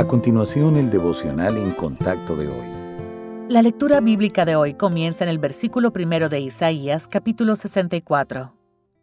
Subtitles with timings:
[0.00, 3.50] A continuación, el devocional en contacto de hoy.
[3.50, 8.54] La lectura bíblica de hoy comienza en el versículo primero de Isaías, capítulo 64.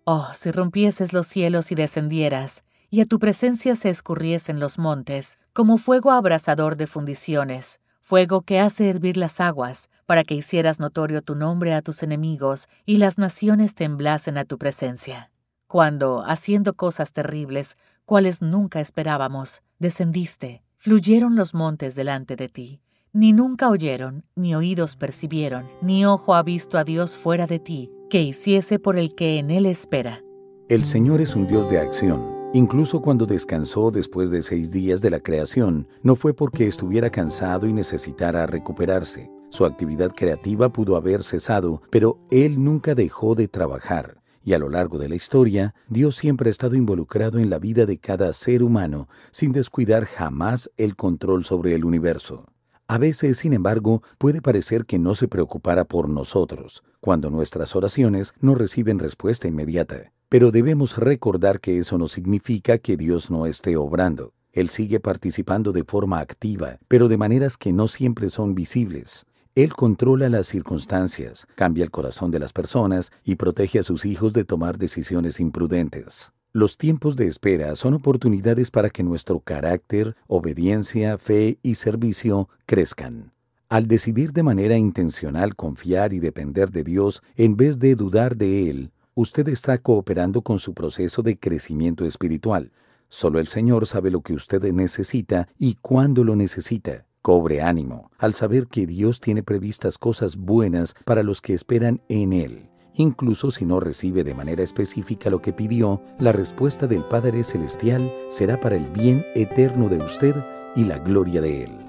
[0.05, 5.37] Oh, si rompieses los cielos y descendieras, y a tu presencia se escurriesen los montes,
[5.53, 11.21] como fuego abrasador de fundiciones, fuego que hace hervir las aguas, para que hicieras notorio
[11.21, 15.29] tu nombre a tus enemigos, y las naciones temblasen a tu presencia.
[15.67, 22.81] Cuando, haciendo cosas terribles, cuales nunca esperábamos, descendiste, fluyeron los montes delante de ti.
[23.13, 27.91] Ni nunca oyeron, ni oídos percibieron, ni ojo ha visto a Dios fuera de ti,
[28.09, 30.23] que hiciese por el que en él espera.
[30.69, 35.09] El Señor es un Dios de acción Incluso cuando descansó después de seis días de
[35.09, 39.29] la creación, no fue porque estuviera cansado y necesitara recuperarse.
[39.49, 44.21] Su actividad creativa pudo haber cesado, pero Él nunca dejó de trabajar.
[44.47, 47.85] Y a lo largo de la historia, Dios siempre ha estado involucrado en la vida
[47.85, 52.45] de cada ser humano, sin descuidar jamás el control sobre el universo.
[52.87, 58.33] A veces, sin embargo, puede parecer que no se preocupara por nosotros, cuando nuestras oraciones
[58.39, 60.13] no reciben respuesta inmediata.
[60.29, 64.31] Pero debemos recordar que eso no significa que Dios no esté obrando.
[64.53, 69.25] Él sigue participando de forma activa, pero de maneras que no siempre son visibles.
[69.57, 74.31] Él controla las circunstancias, cambia el corazón de las personas y protege a sus hijos
[74.33, 76.31] de tomar decisiones imprudentes.
[76.53, 83.31] Los tiempos de espera son oportunidades para que nuestro carácter, obediencia, fe y servicio crezcan.
[83.67, 88.69] Al decidir de manera intencional confiar y depender de Dios en vez de dudar de
[88.69, 92.71] Él, usted está cooperando con su proceso de crecimiento espiritual.
[93.09, 97.07] Solo el Señor sabe lo que usted necesita y cuándo lo necesita.
[97.27, 102.31] Cobre ánimo al saber que Dios tiene previstas cosas buenas para los que esperan en
[102.31, 102.69] Él.
[102.93, 108.09] Incluso si no recibe de manera específica lo que pidió, la respuesta del Padre Celestial
[108.29, 110.35] será para el bien eterno de usted
[110.73, 111.86] y la gloria de Él.